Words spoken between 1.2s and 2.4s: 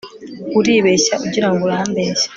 ugira ngo urambeshya